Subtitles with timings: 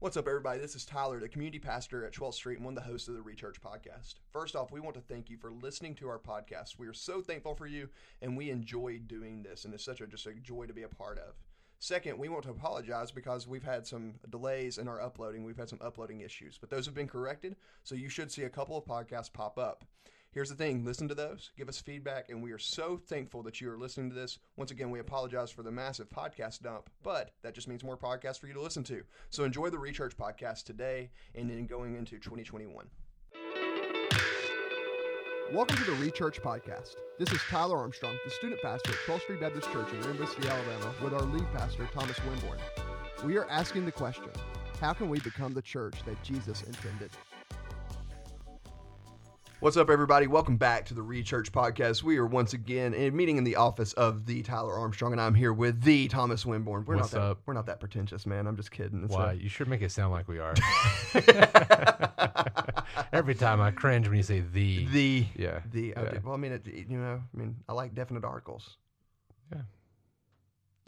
[0.00, 0.60] What's up, everybody?
[0.60, 3.14] This is Tyler, the community pastor at 12th Street and one of the hosts of
[3.14, 4.14] the Rechurch podcast.
[4.32, 6.78] First off, we want to thank you for listening to our podcast.
[6.78, 7.88] We are so thankful for you,
[8.22, 10.88] and we enjoy doing this, and it's such a just a joy to be a
[10.88, 11.34] part of.
[11.80, 15.42] Second, we want to apologize because we've had some delays in our uploading.
[15.42, 18.48] We've had some uploading issues, but those have been corrected, so you should see a
[18.48, 19.84] couple of podcasts pop up.
[20.38, 23.60] Here's the thing listen to those, give us feedback, and we are so thankful that
[23.60, 24.38] you are listening to this.
[24.56, 28.38] Once again, we apologize for the massive podcast dump, but that just means more podcasts
[28.38, 29.02] for you to listen to.
[29.30, 32.86] So enjoy the Rechurch podcast today and then going into 2021.
[35.52, 36.94] Welcome to the Rechurch podcast.
[37.18, 40.94] This is Tyler Armstrong, the student pastor at 12th Street Baptist Church in Rainbow Alabama,
[41.02, 42.60] with our lead pastor, Thomas Winborn.
[43.24, 44.30] We are asking the question
[44.80, 47.10] how can we become the church that Jesus intended?
[49.60, 50.28] What's up, everybody?
[50.28, 52.04] Welcome back to the Rechurch podcast.
[52.04, 55.34] We are once again in meeting in the office of the Tyler Armstrong, and I'm
[55.34, 56.86] here with the Thomas Winborn.
[56.86, 57.40] We're What's not that, up?
[57.44, 58.46] We're not that pretentious, man.
[58.46, 59.02] I'm just kidding.
[59.02, 59.32] It's Why?
[59.32, 60.54] a- You should make it sound like we are.
[63.12, 64.86] Every time I cringe when you say the.
[64.86, 65.58] the yeah.
[65.72, 66.18] the I yeah.
[66.22, 68.76] well, I mean, it, you know, I mean, I like definite articles,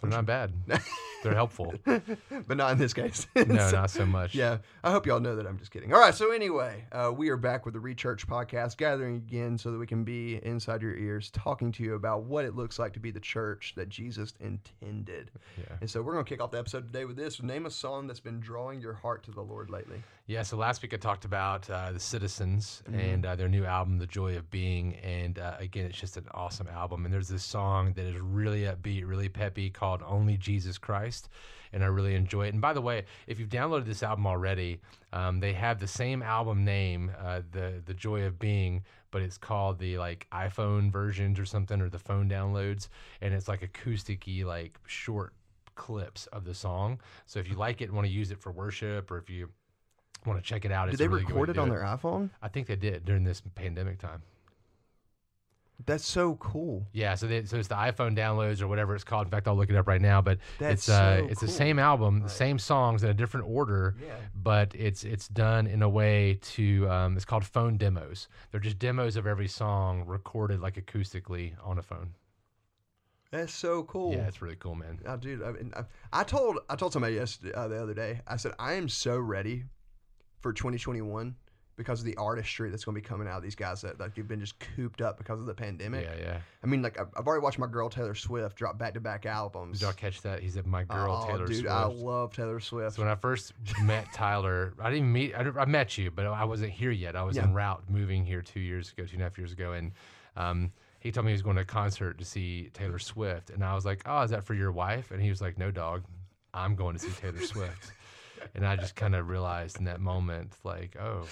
[0.03, 0.53] They're not bad.
[1.23, 1.75] They're helpful.
[1.85, 3.27] but not in this case.
[3.37, 4.35] No, So- not so much.
[4.35, 5.93] Yeah, I hope y'all know that I'm just kidding.
[5.93, 9.71] All right, so anyway, uh, we are back with the Rechurch podcast, gathering again so
[9.71, 12.93] that we can be inside your ears, talking to you about what it looks like
[12.95, 15.31] to be the church that Jesus intended.
[15.59, 15.77] Yeah.
[15.81, 18.07] And so we're going to kick off the episode today with this: name a song
[18.07, 20.03] that's been drawing your heart to the Lord lately.
[20.31, 20.43] Yeah.
[20.43, 23.01] So last week I talked about uh, the Citizens Mm-hmm.
[23.01, 24.95] and uh, their new album, The Joy of Being.
[25.03, 27.05] And uh, again, it's just an awesome album.
[27.05, 31.31] And there's this song that is really upbeat, really peppy called Only Jesus Christ.
[31.73, 32.53] And I really enjoy it.
[32.53, 34.79] And by the way, if you've downloaded this album already,
[35.13, 39.37] um, they have the same album name, uh, the the Joy of Being, but it's
[39.37, 42.87] called the like iPhone versions or something, or the phone downloads,
[43.21, 45.33] and it's like acousticy, like short
[45.75, 47.01] clips of the song.
[47.27, 49.49] So if you like it and want to use it for worship, or if you
[50.27, 52.31] want to check it out, Did it's they really record it on do their iPhone?
[52.43, 54.23] I think they did during this pandemic time.
[55.87, 56.87] That's so cool.
[56.93, 59.27] Yeah, so they, so it's the iPhone downloads or whatever it's called.
[59.27, 60.21] In fact, I'll look it up right now.
[60.21, 61.47] But That's it's uh, so it's cool.
[61.49, 63.97] the same album, the same songs in a different order.
[64.01, 64.15] Yeah.
[64.35, 68.29] But it's it's done in a way to um, it's called phone demos.
[68.51, 72.15] They're just demos of every song recorded like acoustically on a phone.
[73.31, 74.13] That's so cool.
[74.13, 74.99] Yeah, it's really cool, man.
[75.07, 78.21] Oh, dude, I, mean, I, I told I told somebody yesterday uh, the other day.
[78.27, 79.65] I said I am so ready
[80.41, 81.35] for 2021
[81.77, 84.15] because of the artistry that's going to be coming out of these guys that like
[84.15, 86.05] have been just cooped up because of the pandemic.
[86.05, 86.39] Yeah, yeah.
[86.63, 89.25] I mean, like I've I've already watched my girl Taylor Swift drop back to back
[89.25, 89.79] albums.
[89.79, 90.41] Did y'all catch that?
[90.41, 92.97] He said, "My girl oh, Taylor dude, Swift." I love Taylor Swift.
[92.97, 95.35] So when I first met Tyler, I didn't meet.
[95.35, 97.17] I, I met you, but I wasn't here yet.
[97.17, 97.45] I was Yeah.
[97.45, 99.93] en route moving here two years ago, two and a half years ago, and
[100.37, 103.65] um, he told me he was going to a concert to see Taylor Swift, and
[103.65, 106.05] I was like, "Oh, is that for your wife?" And he was like, "No, dog,
[106.53, 107.93] I'm going to see Taylor Swift."
[108.55, 111.27] And I just kind of realized in that moment, like, oh,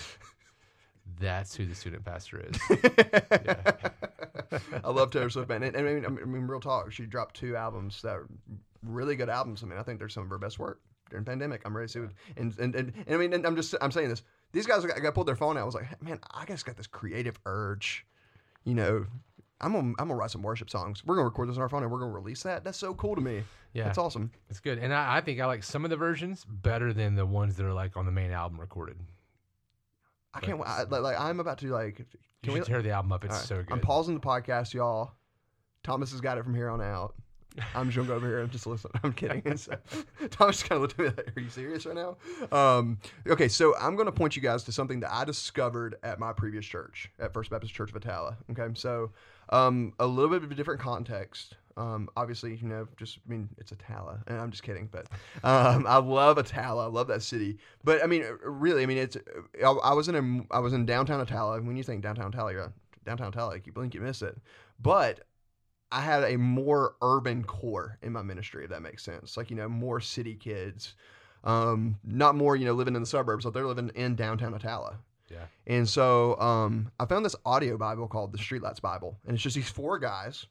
[1.21, 2.59] that's who the student pastor is.
[4.85, 5.63] I love Taylor Swift, man.
[5.63, 6.93] And, and I, mean, I mean, real talk.
[6.93, 8.29] She dropped two albums that are
[8.83, 9.63] really good albums.
[9.63, 10.81] I mean, I think they're some of her best work
[11.11, 11.63] during the pandemic.
[11.65, 12.11] I'm ready to see what.
[12.37, 14.23] And, and, and, and I mean, and I'm just I'm saying this.
[14.53, 15.63] These guys I got pulled their phone out.
[15.63, 18.07] I was like, man, I just got this creative urge.
[18.65, 19.07] You know,
[19.61, 21.05] I'm gonna I'm gonna write some worship songs.
[21.05, 22.65] We're gonna record this on our phone and we're gonna release that.
[22.65, 23.43] That's so cool to me.
[23.73, 23.85] Yeah.
[23.85, 24.31] that's awesome.
[24.49, 27.27] It's good, and I, I think I like some of the versions better than the
[27.27, 28.97] ones that are like on the main album recorded.
[30.33, 30.61] I can't.
[30.65, 31.99] I, like, like I'm about to like.
[31.99, 32.07] You
[32.43, 32.67] Can should we?
[32.67, 33.25] tear the album up.
[33.25, 33.73] It's right, so good.
[33.73, 35.13] I'm pausing the podcast, y'all.
[35.83, 37.15] Thomas has got it from here on out.
[37.75, 38.91] I'm just go over here I'm just listen.
[39.03, 39.43] I'm kidding.
[39.59, 39.73] So,
[40.31, 42.17] Thomas kind of looked at me like, "Are you serious right now?"
[42.57, 46.33] Um, okay, so I'm gonna point you guys to something that I discovered at my
[46.33, 48.37] previous church, at First Baptist Church of Attalla.
[48.51, 49.11] Okay, so
[49.51, 51.57] um, a little bit of a different context.
[51.77, 55.07] Um, obviously, you know, just I mean, it's Attalla, and I'm just kidding, but
[55.45, 56.85] um, I love Attalla.
[56.85, 57.59] I love that city.
[57.85, 59.17] But I mean, really, I mean, it's.
[59.65, 61.65] I, I was in a, I was in downtown Attalla.
[61.65, 62.73] When you think downtown Attalla,
[63.05, 63.65] downtown Attalla.
[63.65, 64.37] You blink, you miss it.
[64.81, 65.21] But
[65.91, 69.37] I had a more urban core in my ministry, if that makes sense.
[69.37, 70.95] Like, you know, more city kids,
[71.45, 74.97] um, not more, you know, living in the suburbs, but they're living in downtown Attalla.
[75.31, 75.47] yeah.
[75.67, 79.17] And so um, I found this audio Bible called the Streetlights Bible.
[79.27, 80.47] And it's just these four guys.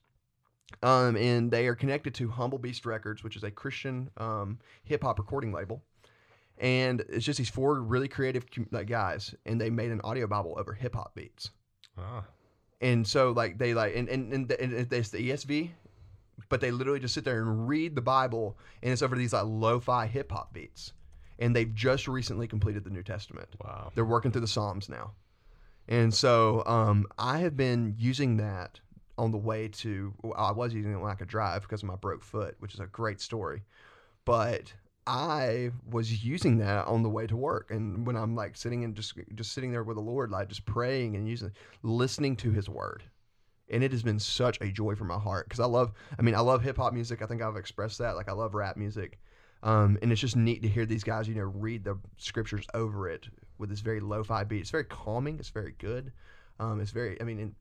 [0.83, 5.03] Um, and they are connected to Humble Beast Records, which is a Christian um, hip
[5.03, 5.83] hop recording label.
[6.57, 9.35] And it's just these four really creative like, guys.
[9.45, 11.51] And they made an audio Bible over hip hop beats
[11.97, 12.23] Ah.
[12.81, 15.69] And so like they like and and, and, the, and it's the ESV,
[16.49, 19.45] but they literally just sit there and read the Bible, and it's over these like
[19.45, 20.93] lo-fi hip hop beats,
[21.39, 23.49] and they've just recently completed the New Testament.
[23.63, 23.91] Wow.
[23.95, 25.11] They're working through the Psalms now,
[25.87, 28.79] and so um, I have been using that
[29.17, 30.13] on the way to.
[30.21, 32.73] well, I was using it when I could drive because of my broke foot, which
[32.73, 33.63] is a great story,
[34.25, 34.73] but
[35.07, 38.93] I was using that on the way to work, and when I'm like sitting and
[38.93, 41.51] just just sitting there with the Lord, like just praying and using,
[41.81, 43.03] listening to His Word,
[43.69, 45.93] and it has been such a joy for my heart because I love.
[46.19, 47.21] I mean, I love hip hop music.
[47.21, 48.17] I think I've expressed that.
[48.17, 49.19] Like I love rap music,
[49.63, 53.09] um, and it's just neat to hear these guys, you know, read the scriptures over
[53.09, 53.27] it
[53.57, 54.61] with this very lo-fi beat.
[54.61, 55.39] It's very calming.
[55.39, 56.11] It's very good.
[56.59, 57.19] Um, it's very.
[57.21, 57.53] I mean,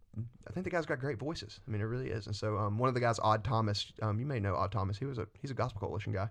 [0.48, 1.60] I think the guy's got great voices.
[1.66, 2.26] I mean, it really is.
[2.26, 4.96] And so, um, one of the guys, Odd Thomas, um, you may know Odd Thomas.
[4.96, 6.28] He was a he's a Gospel Coalition guy.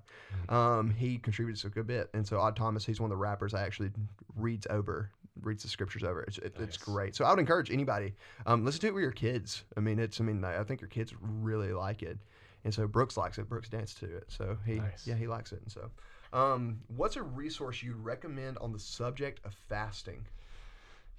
[0.50, 2.10] Um, he contributes a good bit.
[2.14, 3.92] And so, Odd Thomas, he's one of the rappers I actually
[4.36, 6.24] reads over, reads the scriptures over.
[6.24, 7.16] It's it, it's great.
[7.16, 8.16] So, I would encourage anybody,
[8.48, 9.64] um, listen to it with your kids.
[9.78, 10.20] I mean, it's.
[10.20, 12.18] I mean, I think your kids really like it.
[12.64, 13.48] And so Brooks likes it.
[13.48, 14.24] Brooks danced to it.
[14.28, 15.06] So he, Nice.
[15.06, 15.62] yeah, he likes it.
[15.62, 15.92] And so,
[16.34, 20.26] um, what's a resource you'd recommend on the subject of fasting?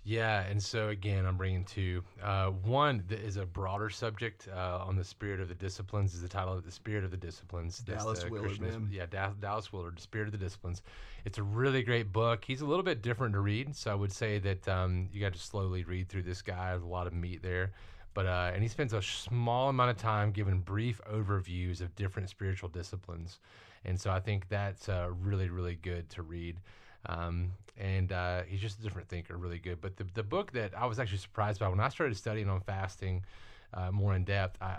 [0.07, 2.05] Yeah, and so again, I'm bringing two.
[2.23, 6.23] Uh, one that is a broader subject uh, on the spirit of the disciplines is
[6.23, 7.83] the title of the spirit of the disciplines.
[7.85, 8.89] That's Dallas the Willard, man.
[8.93, 10.83] Yeah, Da- Dallas Willard, The Spirit of the Disciplines.
[11.25, 12.45] It's a really great book.
[12.45, 15.33] He's a little bit different to read, so I would say that um, you got
[15.33, 16.71] to slowly read through this guy.
[16.71, 17.73] There's a lot of meat there,
[18.15, 22.29] but uh, and he spends a small amount of time giving brief overviews of different
[22.29, 23.41] spiritual disciplines,
[23.85, 26.59] and so I think that's uh, really really good to read.
[27.09, 29.81] Um, and uh, he's just a different thinker, really good.
[29.81, 32.61] But the, the book that I was actually surprised by when I started studying on
[32.61, 33.23] fasting
[33.75, 34.77] uh, more in depth, I,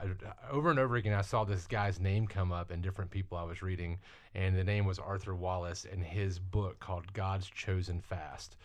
[0.49, 3.43] over and over again, I saw this guy's name come up in different people I
[3.43, 3.99] was reading,
[4.33, 8.55] and the name was Arthur Wallis, and his book called God's Chosen Fast.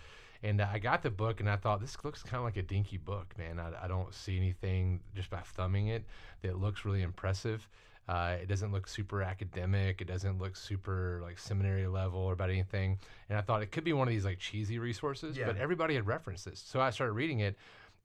[0.42, 2.62] And uh, I got the book, and I thought this looks kind of like a
[2.62, 3.60] dinky book, man.
[3.60, 6.04] I, I don't see anything just by thumbing it
[6.42, 7.68] that looks really impressive.
[8.08, 10.00] Uh, it doesn't look super academic.
[10.00, 12.98] It doesn't look super like seminary level or about anything.
[13.28, 15.46] And I thought it could be one of these like cheesy resources, Yeah.
[15.46, 16.58] but everybody had referenced this.
[16.60, 17.56] So I started reading it,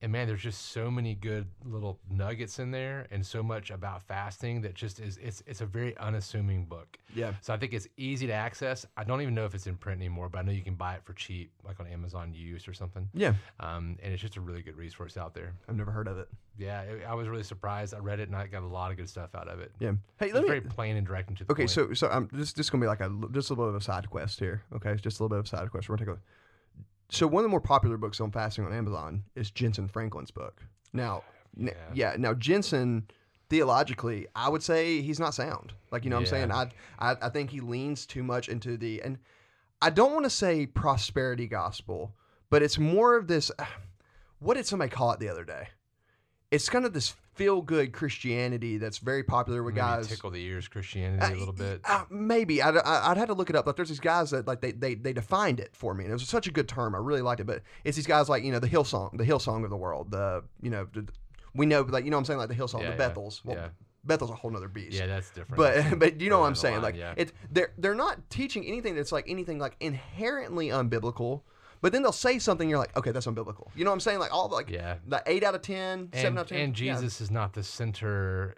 [0.01, 4.03] and man, there's just so many good little nuggets in there, and so much about
[4.03, 5.17] fasting that just is.
[5.17, 6.97] It's it's a very unassuming book.
[7.15, 7.33] Yeah.
[7.41, 8.85] So I think it's easy to access.
[8.95, 10.93] I don't even know if it's in print anymore, but I know you can buy
[10.95, 13.09] it for cheap, like on Amazon Used or something.
[13.13, 13.33] Yeah.
[13.59, 15.53] Um, and it's just a really good resource out there.
[15.67, 16.27] I've never heard of it.
[16.59, 17.93] Yeah, it, I was really surprised.
[17.95, 19.71] I read it and I got a lot of good stuff out of it.
[19.79, 19.93] Yeah.
[20.19, 20.47] Hey, It's let me.
[20.49, 21.69] very plain and direct and to the Okay, point.
[21.71, 23.81] so so um, this this is gonna be like a just a little bit of
[23.81, 24.61] a side quest here.
[24.75, 25.89] Okay, just a little bit of a side quest.
[25.89, 26.21] We're gonna take a.
[27.09, 30.61] So one of the more popular books on fasting on Amazon is Jentezen Franklin's book.
[30.93, 31.23] Now,
[31.57, 31.73] n- Yeah.
[31.93, 33.03] yeah, now Jentezen
[33.49, 35.73] theologically, I would say he's not sound.
[35.91, 36.69] Like you know, what I'm saying I,
[36.99, 39.17] I I think he leans too much into the and
[39.81, 42.13] I don't want to say prosperity gospel,
[42.49, 43.51] but it's more of this.
[44.39, 45.69] What did somebody call it the other day?
[46.49, 50.07] It's kind of this feel good Christianity that's very popular with Maybe guys.
[50.07, 51.81] tickle the ears Christianity a little bit.
[51.83, 53.65] Uh, maybe I'd, I- I'd have to look it up.
[53.65, 56.13] but there's these guys that like they, they they defined it for me, and it
[56.15, 56.95] was such a good term.
[56.95, 57.47] I really liked it.
[57.47, 60.09] But it's these guys like you know the Hillsong, the Hillsong of the world.
[60.11, 61.07] The you know the,
[61.53, 63.41] we know like you know what I'm saying like the Hillsong, Yeah, the yeah, Bethels.
[63.43, 63.67] Well, yeah.
[64.05, 64.97] Bethel's a whole nother beast.
[64.97, 65.57] yeah, that's different.
[65.57, 66.75] But but you know what I'm saying?
[66.75, 67.13] along, Like yeah.
[67.17, 71.41] it's they're they're not teaching anything that's like anything like inherently unbiblical.
[71.81, 73.67] But then they'll say something you're like, okay, that's unbiblical.
[73.75, 74.19] You know what I'm saying?
[74.19, 74.95] Like all like Yeah.
[75.07, 76.59] the eight out of 10, seven and, out of ten.
[76.59, 76.95] and yeah.
[76.95, 78.55] Jesus is not the center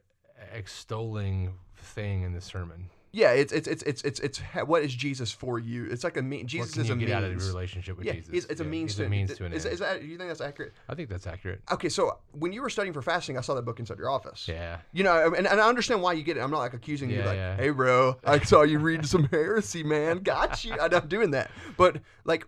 [0.53, 2.89] extolling thing in the sermon.
[3.11, 5.87] Yeah, it's it's it's it's it's, it's what is Jesus for you?
[5.89, 6.45] It's like a mean.
[6.45, 7.11] Jesus is a get means.
[7.11, 8.31] out of your relationship with yeah, Jesus?
[8.31, 9.73] it's, it's a Yeah, means he's to a means to an is, end.
[9.73, 10.73] is that you think that's accurate?
[10.87, 11.63] I think that's accurate.
[11.71, 14.47] Okay, so when you were studying for fasting, I saw that book inside your office.
[14.47, 14.77] Yeah.
[14.93, 16.41] You know, and, and I understand why you get it.
[16.41, 17.55] I'm not like accusing you, like, yeah.
[17.55, 20.19] hey, bro, I saw you read some heresy, man.
[20.19, 20.73] Got you.
[20.79, 21.49] I'm not doing that.
[21.77, 22.45] But like,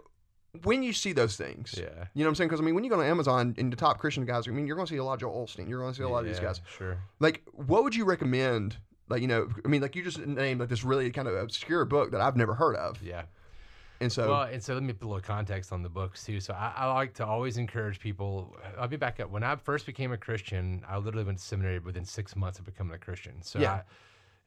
[0.64, 1.84] when you see those things, Yeah.
[2.14, 2.50] you know what I'm saying?
[2.50, 4.68] Because I mean, when you go to Amazon and the top Christian guys, I mean,
[4.68, 5.70] you're going to see a lot of Joel Osteen.
[5.70, 6.60] You're going to see a lot of these guys.
[6.78, 6.98] Sure.
[7.20, 8.78] Like, what would you recommend?
[9.08, 11.86] Like, you know, I mean, like you just named like this really kind of obscure
[11.86, 13.24] book that I've never heard of, Yeah.
[14.00, 16.40] and so Well, and so let me put a little context on the books too.
[16.40, 18.56] So I, I like to always encourage people.
[18.78, 19.30] I'll be back up.
[19.30, 22.66] When I first became a Christian, I literally went to seminary within six months of
[22.66, 23.42] becoming a Christian.
[23.42, 23.74] So Yeah.
[23.74, 23.82] I,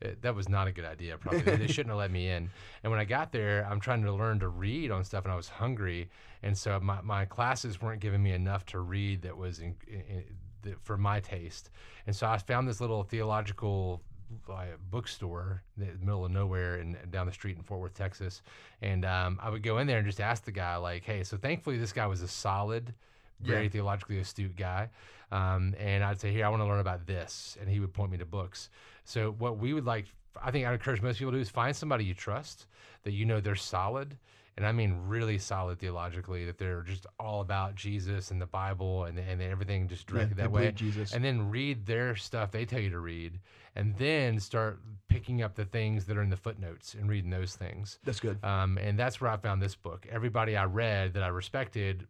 [0.05, 1.17] it, that was not a good idea.
[1.19, 2.51] Probably they shouldn't have let me in.
[2.83, 5.37] And when I got there, I'm trying to learn to read on stuff, and I
[5.37, 6.09] was hungry,
[6.43, 10.25] and so my, my classes weren't giving me enough to read that was in, in,
[10.63, 11.71] that for my taste.
[12.07, 14.03] And so I found this little theological
[14.51, 18.43] uh, bookstore in the middle of nowhere and down the street in Fort Worth, Texas.
[18.83, 21.37] And um, I would go in there and just ask the guy, like, hey, so
[21.37, 22.95] thankfully this guy was a solid,
[23.41, 23.69] very Yeah.
[23.71, 24.89] theologically astute guy.
[25.31, 27.57] Um, and I'd say, here, I want to learn about this.
[27.61, 28.71] And he would point me to books.
[29.05, 30.07] So what we would like,
[30.43, 32.67] I think I'd encourage most people to do is find somebody you trust
[33.05, 34.17] that you know they're solid.
[34.57, 39.03] And I mean really solid theologically, that they're just all about Jesus and the Bible
[39.05, 41.13] and, and everything just directed they that way Jesus.
[41.13, 43.41] and then read their stuff they tell you to read
[43.75, 47.57] and then start picking up the things that are in the footnotes and reading those
[47.57, 48.39] things that's good.
[48.45, 52.07] um, and that's where i found this book everybody i read that i respected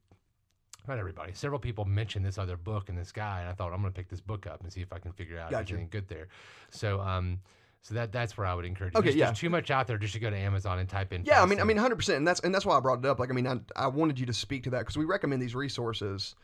[0.89, 3.81] not everybody several people mentioned this other book and this guy and i thought i'm
[3.81, 5.75] going to pick this book up and see if i can figure out Gotcha.
[5.75, 6.29] anything good there
[6.71, 7.41] so um,
[7.83, 8.95] So that that's where I would encourage.
[8.95, 8.99] You.
[9.01, 9.27] Okay, There's, yeah.
[9.27, 11.23] there's too much out there just to go to Amazon and type in.
[11.27, 13.05] Yeah, I mean, I mean, hundred percent, and that's and that's why I brought it
[13.05, 13.19] up.
[13.19, 15.55] Like, I mean, I, I wanted you to speak to that because we recommend these
[15.55, 16.35] resources,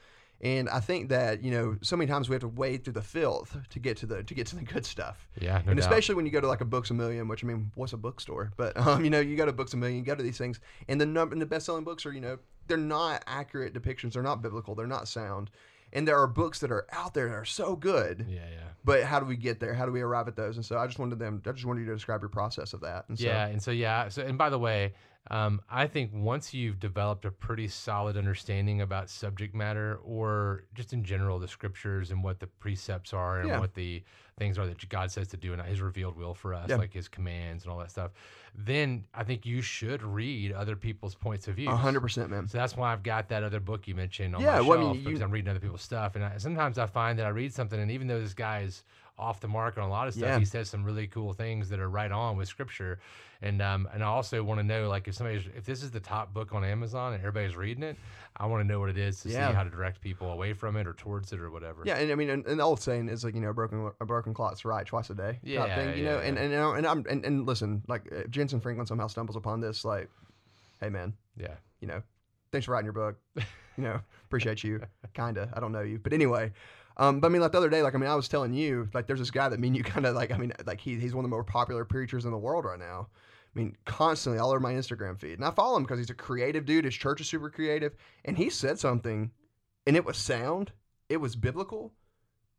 [0.42, 3.02] and I think that you know, so many times we have to wade through the
[3.02, 5.26] filth to get to the to get to the good stuff.
[5.40, 5.78] yeah, no and doubt.
[5.78, 7.97] especially when you go to like a Books a Million, which I mean, what's a
[7.97, 8.52] bookstore?
[8.59, 10.61] But um, you know, you go to Books a Million, you go to these things,
[10.88, 12.38] and the number and the best selling books are you know
[12.70, 15.50] they're not accurate depictions, they're not biblical, they're not sound,
[15.92, 18.24] and there are books that are out there that are so good.
[18.28, 18.60] yeah, yeah.
[18.82, 19.74] But how do we get there?
[19.74, 20.56] How do we arrive at those?
[20.56, 21.42] And so I just wanted them.
[21.46, 23.04] I just wanted you to describe your process of that.
[23.08, 24.94] And so, Yeah, and so yeah, so and by the way,
[25.30, 30.92] um, I think once you've developed a pretty solid understanding about subject matter, or just
[30.92, 33.58] in general the scriptures and what the precepts are and Yeah.
[33.60, 34.02] what the
[34.38, 36.76] things are that God says to do and His revealed will for us, Yeah.
[36.76, 38.12] like His commands and all that stuff,
[38.54, 41.68] then I think you should read other people's points of view.
[41.70, 42.48] a hundred percent, man.
[42.48, 44.92] So that's why I've got that other book you mentioned on Yeah, my well, I
[44.94, 47.30] mean, because you- I'm reading other people's stuff, and I, sometimes I find that I
[47.30, 48.82] read something, and even though this guy is
[49.19, 50.38] off the mark on a lot of stuff, Yeah.
[50.38, 52.99] he says some really cool things that are right on with Scripture,
[53.43, 56.00] and um, and I also want to know like if somebody's if this is the
[56.00, 57.97] top book on Amazon and everybody's reading it,
[58.37, 59.49] I want to know what it is to Yeah.
[59.49, 61.83] see how to direct people away from it or towards it or whatever.
[61.85, 64.07] Yeah, and I mean, and, and the old saying is like you know, broken a
[64.07, 65.38] broken clock's right twice a day.
[65.43, 66.19] Yeah, thing, you know.
[66.21, 69.37] yeah, And and and, and I'm and, and listen, like if Jentezen Franklin somehow stumbles
[69.37, 70.09] upon this, like,
[70.81, 72.02] hey man, yeah, you know,
[72.52, 73.17] thanks for writing your book.
[73.76, 74.83] You know, appreciate you.
[75.14, 76.52] Kinda, I don't know you, but anyway.
[77.00, 78.88] Um, but I mean, like the other day, like I mean, I was telling you,
[78.92, 80.30] like there's this guy that me and you kind of like.
[80.30, 82.78] I mean, like he, he's one of the more popular preachers in the world right
[82.78, 83.09] now.
[83.11, 86.14] I mean, constantly all over my Instagram feed, and I follow him because he's a
[86.14, 86.85] creative dude.
[86.85, 89.33] His church is super creative, and he said something,
[89.87, 90.71] and it was sound,
[91.09, 91.90] it was biblical,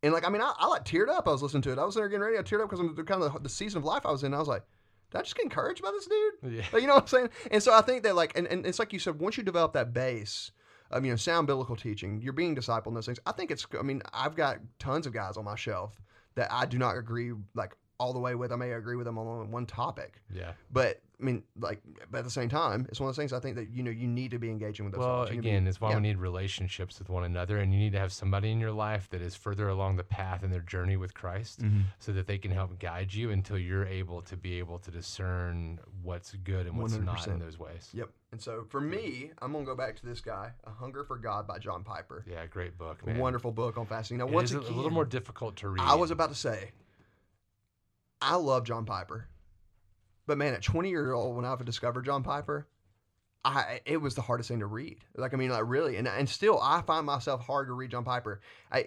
[0.02, 1.28] and like I mean, I, I like teared up.
[1.28, 1.78] I was listening to it.
[1.78, 2.36] I was there getting ready.
[2.36, 4.34] I teared up because I'm kind of the, the season of life I was in.
[4.34, 4.64] I was like,
[5.12, 6.52] did I just get encouraged by this dude?
[6.52, 6.64] yeah.
[6.72, 7.28] Like, you know what I'm saying?
[7.52, 9.74] And so I think that like, and, and it's like you said, once you develop
[9.74, 10.50] that base
[10.92, 13.18] of, you know, sound biblical teaching, you're being discipled in those things.
[13.26, 16.00] I think it's, I mean, I've got tons of guys on my shelf
[16.34, 18.52] that I do not agree like all the way with.
[18.52, 20.52] I may agree with them on one topic, yeah.
[20.70, 23.38] but I mean, like, but at the same time, it's one of those things I
[23.38, 25.04] think that, you know, you need to be engaging with those.
[25.04, 25.26] Well.
[25.32, 25.94] You be- again, it's why yeah.
[25.96, 29.08] we need relationships with one another, and you need to have somebody in your life
[29.10, 31.82] that is further along the path in their journey with Christ, Mm-hmm.
[32.00, 35.78] so that they can help guide you until you're able to be able to discern
[36.02, 37.26] what's good and what's not 100%.
[37.28, 37.88] in those ways.
[37.94, 38.10] Yep.
[38.32, 41.18] And so for me, I'm going to go back to this guy, A Hunger for
[41.18, 42.24] God by John Piper.
[42.28, 43.18] Yeah, great book, man.
[43.18, 44.18] Wonderful book on fasting.
[44.18, 45.82] Now, It once again, a little more difficult to read.
[45.82, 46.72] I was about to say,
[48.20, 49.26] I love John Piper,
[50.26, 52.66] but man, at 20 years old, when I discovered John Piper,
[53.44, 54.98] I it was the hardest thing to read.
[55.16, 58.04] Like I mean, like really, and and still, I find myself hard to read John
[58.04, 58.40] Piper.
[58.70, 58.86] I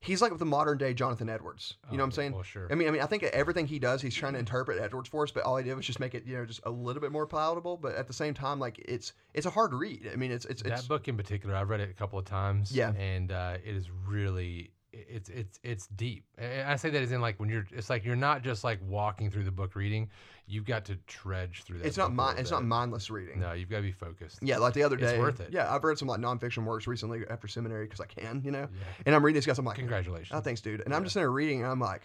[0.00, 1.76] he's like the modern day Jonathan Edwards.
[1.90, 2.32] You know what I'm Oh, saying?
[2.32, 2.68] Well, sure.
[2.70, 5.22] I mean, I mean, I think everything he does, he's trying to interpret Edwards for
[5.24, 7.12] us, but all he did was just make it, you know, just a little bit
[7.12, 7.76] more palatable.
[7.76, 10.10] But at the same time, like it's it's a hard read.
[10.12, 12.24] I mean, it's it's it's that book in particular, I've read it a couple of
[12.24, 12.72] times.
[12.72, 12.92] Yeah.
[12.92, 14.70] and uh, it is really
[15.08, 16.24] it's it's it's deep.
[16.38, 18.78] And I say that as in like when you're, it's like you're not just like
[18.86, 20.08] walking through the book reading.
[20.48, 21.86] You've got to trudge through that.
[21.86, 23.40] it's not mind it's not mindless reading.
[23.40, 24.38] No, you've got to be focused.
[24.42, 25.10] Yeah, like the other day.
[25.14, 25.50] It's worth it.
[25.52, 28.60] Yeah, I've read some like nonfiction works recently after seminary because I can, you know.
[28.72, 28.84] Yeah.
[29.06, 30.30] And I'm reading this guy, I'm like, Congratulations.
[30.32, 30.82] oh, thanks, dude.
[30.84, 32.02] And I'm just in there reading, and I'm like,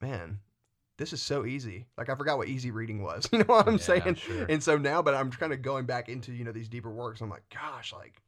[0.00, 0.38] man,
[0.98, 1.86] this is so easy.
[1.98, 3.28] Like I forgot what easy reading was.
[3.32, 4.14] You know what I'm Yeah, saying?
[4.14, 4.46] sure.
[4.48, 7.20] And so now, but I'm kind of going back into you know these deeper works.
[7.20, 8.22] I'm like, gosh, like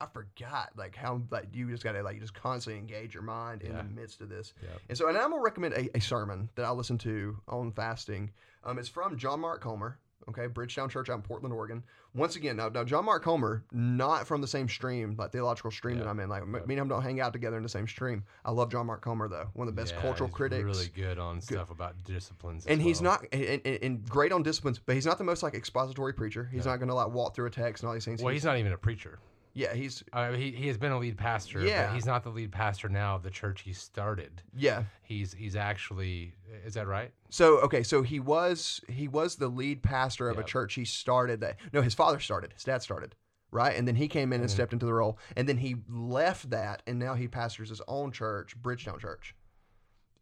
[0.00, 3.62] I forgot like how like you just got to like just constantly engage your mind
[3.62, 3.78] in Yeah.
[3.82, 4.54] the midst of this.
[4.62, 4.80] Yep.
[4.88, 8.30] And so, and I'm gonna recommend a, a sermon that I listened to on fasting.
[8.64, 9.98] Um, it's from John Mark Comer.
[10.28, 11.82] Okay, Bridgetown Church out in Portland, Oregon.
[12.14, 15.98] Once again, now, now John Mark Comer, not from the same stream, like theological stream
[15.98, 16.28] that I'm in.
[16.28, 16.66] Like Yep.
[16.66, 18.22] me and him don't hang out together in the same stream.
[18.44, 20.62] I love John Mark Comer though, one of the best Yeah, cultural he's critics.
[20.64, 22.66] Really good on stuff about disciplines.
[22.66, 25.54] and he's not and, and, and great on disciplines, but he's not the most like
[25.54, 26.48] expository preacher.
[26.52, 26.72] He's No.
[26.72, 28.22] not gonna like walk through a text and all these things.
[28.22, 29.18] Well, he's not even a preacher.
[29.52, 31.60] Yeah, he's Uh, he he has been a lead pastor.
[31.60, 31.86] Yeah.
[31.86, 34.42] but he's not the lead pastor now of the church he started.
[34.56, 34.84] yeah.
[35.02, 37.12] He's he's actually is that right?
[37.30, 41.40] So okay, so he was he was the lead pastor of a church he started
[41.40, 43.14] that no his father started his dad started
[43.52, 44.52] right and then he came in and Mhm.
[44.52, 48.12] stepped into the role and then he left that and now he pastors his own
[48.12, 49.34] church Bridgetown Church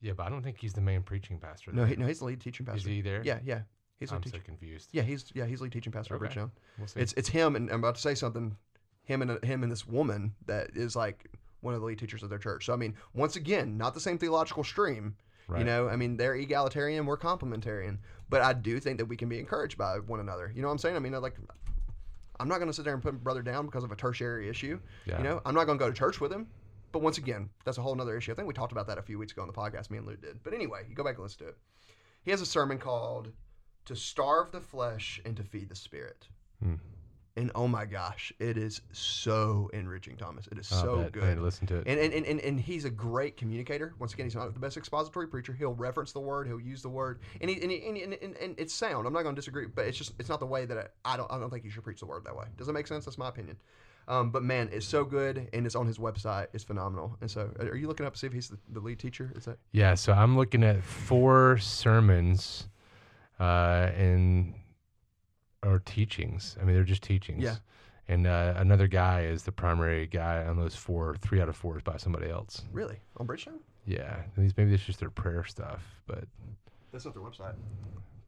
[0.00, 1.70] Yeah, but I don't think he's the main preaching pastor.
[1.72, 2.78] no he, no he's the lead teaching pastor.
[2.78, 3.20] is he there?
[3.22, 3.62] yeah yeah
[3.98, 4.88] he's I'm lead so confused.
[4.92, 6.28] yeah he's yeah he's lead teaching pastor of Okay.
[6.28, 7.00] Bridgetown We'll see.
[7.00, 8.56] it's it's him and I'm about to say something
[9.08, 11.26] him and him and this woman that is like
[11.60, 14.00] one of the lead teachers of their church so I mean once again not the
[14.00, 15.16] same theological stream
[15.48, 15.60] right.
[15.60, 17.98] You know, I mean, they're egalitarian, we're complementarian,
[18.28, 20.52] but I do think that we can be encouraged by one another.
[20.54, 20.94] You know what I'm saying?
[20.96, 21.36] I mean, I like,
[22.38, 24.50] I'm not going to sit there and put my brother down because of a tertiary
[24.50, 24.78] issue.
[25.06, 25.16] yeah.
[25.16, 26.48] You know, I'm not going to go to church with him.
[26.92, 28.32] But once again, that's a whole other issue.
[28.32, 29.90] I think we talked about that a few weeks ago on the podcast.
[29.90, 30.42] Me and Lou did.
[30.42, 31.58] But anyway, you go back and listen to it.
[32.22, 33.32] He has a sermon called
[33.86, 36.28] "To Starve the Flesh and to Feed the Spirit."
[36.62, 36.74] Hmm.
[37.38, 40.48] And oh my gosh, it is so enriching, Thomas.
[40.50, 41.06] It is I'll so bet.
[41.06, 41.36] I good.
[41.36, 41.84] to listen to it.
[41.86, 43.94] And, and, and, and, and he's a great communicator.
[43.98, 45.52] Once again, he's not the best expository preacher.
[45.52, 46.46] He'll reference the word.
[46.46, 49.06] He'll use the word, and he, and, he, and, he- and, and, and it's sound.
[49.06, 51.16] I'm not going to disagree, but it's just it's not the way that I, I
[51.16, 52.46] don't I don't think you should preach the word that way.
[52.56, 53.04] Does that make sense?
[53.04, 53.56] That's my opinion.
[54.08, 56.46] Um, but man, it's so good, and it's on his website.
[56.54, 57.16] It's phenomenal.
[57.20, 59.32] And so, are you looking up to see if he's the, the lead teacher?
[59.36, 62.68] Is that Yeah, so I'm looking at four sermons,
[63.38, 64.54] uh, and
[65.64, 66.56] or teachings.
[66.60, 67.42] I mean, they're just teachings.
[67.42, 67.56] Yeah.
[68.08, 71.16] And uh, another guy is the primary guy on those four.
[71.20, 72.62] Three out of four is by somebody else.
[72.72, 73.60] really on Bridgetown?
[73.86, 76.24] Yeah, and these maybe it's just their prayer stuff, but
[76.92, 77.54] That's not their website.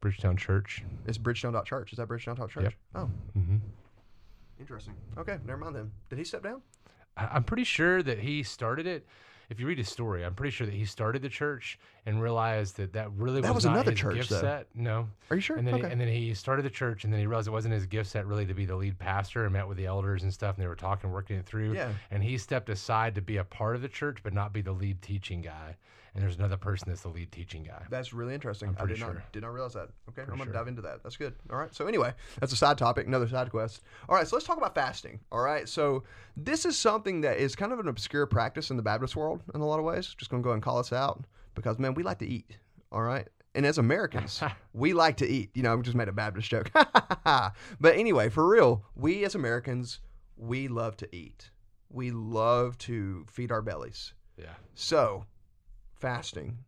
[0.01, 0.83] Bridgetown Church.
[1.07, 1.93] It's bridgetown.church.
[1.93, 2.63] Is that bridgetown.church?
[2.63, 2.73] Yep.
[2.95, 3.57] Oh, hmm
[4.59, 4.93] interesting.
[5.17, 5.91] Okay, never mind then.
[6.11, 6.61] Did he step down?
[7.17, 9.07] I- I'm pretty sure that he started it.
[9.51, 11.77] If you read his story, I'm pretty sure that he started the church
[12.07, 14.41] and realized that that really That was, was not another his church, gift though.
[14.41, 14.69] set.
[14.77, 15.57] No, Are you sure?
[15.57, 15.87] and then okay.
[15.89, 18.09] he, and then he started the church, and then he realized it wasn't his gift
[18.11, 20.63] set really to be the lead pastor, and met with the elders and stuff, and
[20.63, 21.75] they were talking, working it through.
[21.75, 21.91] Yeah.
[22.13, 24.73] And he stepped aside to be a part of the church, but not be the
[24.73, 25.77] lead teaching guy.
[26.15, 27.85] And there's another person that's the lead teaching guy.
[27.89, 28.71] That's really interesting.
[28.71, 29.15] I'm I pretty did sure.
[29.15, 29.91] not did not realize that.
[30.09, 30.53] Okay, I'm gonna sure.
[30.53, 31.03] dive into that.
[31.03, 31.35] That's good.
[31.51, 31.73] All right.
[31.75, 33.83] So anyway, that's a side topic, another side quest.
[34.09, 34.27] All right.
[34.27, 35.21] So let's talk about fasting.
[35.31, 35.69] All right.
[35.69, 36.03] So
[36.37, 39.61] this is something that is kind of an obscure practice in the Baptist world in
[39.61, 40.15] a lot of ways.
[40.19, 41.25] Just gonna go and call us out
[41.55, 42.57] because man, we like to eat.
[42.91, 43.29] All right.
[43.55, 45.51] And as Americans, we like to eat.
[45.55, 46.71] You know, we just made a Baptist joke.
[47.25, 47.53] but
[47.95, 50.01] anyway, for real, we as Americans,
[50.37, 51.51] we love to eat.
[51.89, 54.13] We love to feed our bellies.
[54.37, 54.55] Yeah.
[54.75, 55.27] So,
[56.01, 56.59] fasting.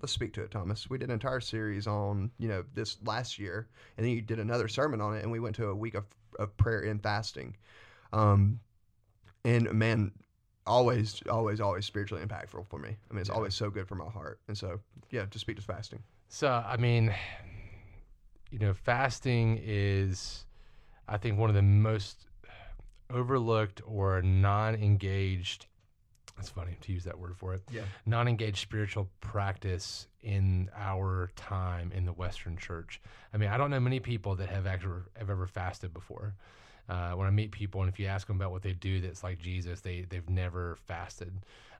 [0.00, 0.88] Let's speak to it, Thomas.
[0.88, 4.38] We did an entire series on, you know, this last year, and then you did
[4.38, 6.04] another sermon on it, and we went to a week of,
[6.38, 7.56] of prayer and fasting.
[8.12, 8.60] Um,
[9.44, 10.12] and man,
[10.66, 12.90] always, always, always spiritually impactful for me.
[13.10, 13.34] I mean, it's Yeah.
[13.34, 14.40] always so good for my heart.
[14.46, 14.80] And so,
[15.10, 16.02] yeah, just speak to fasting.
[16.28, 17.14] So, I mean,
[18.50, 20.44] you know, fasting is,
[21.08, 22.26] I think, one of the most
[23.10, 25.66] overlooked or non engaged.
[26.38, 27.62] It's funny to use that word for it.
[27.70, 27.82] Yeah.
[28.06, 33.00] Non engaged spiritual practice in our time in the Western church.
[33.32, 36.34] I mean, I don't know many people that have actually have ever fasted before.
[36.88, 39.22] Uh, when I meet people, and if you ask them about what they do that's
[39.22, 41.32] like Jesus, they they've never fasted.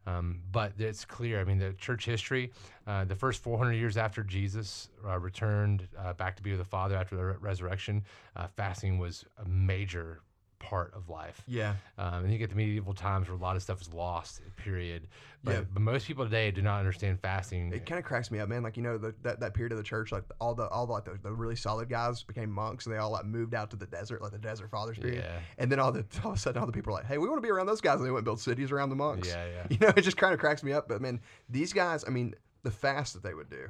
[0.07, 1.41] Um, but it's clear.
[1.41, 2.53] I mean, the church history,
[2.87, 6.65] uh, the first 400 years after Jesus uh, returned uh, back to be with the
[6.65, 8.05] Father after the re- resurrection,
[8.37, 10.21] uh, fasting was a major
[10.59, 11.43] part of life.
[11.47, 11.75] Yeah.
[11.99, 14.41] Um, and you get the medieval times where a lot of stuff is lost.
[14.57, 15.07] Period.
[15.45, 15.61] But, Yeah.
[15.73, 17.73] but most people today do not understand fasting.
[17.73, 18.63] It kind of cracks me up, man.
[18.63, 20.93] Like you know, the, that that period of the church, like all the all the
[20.93, 23.77] like the, the really solid guys became monks, and they all like moved out to
[23.77, 25.23] the desert, like the desert fathers period.
[25.25, 25.39] Yeah.
[25.59, 27.29] And then all the all of a sudden, all the people are like, "Hey, we
[27.29, 29.29] want to be around those guys," and they went and built cities around the monks.
[29.29, 29.67] Yeah, yeah.
[29.71, 30.89] You know, it just kind of cracks me up.
[30.89, 33.69] But man, these guys, I mean, the fast that they would do.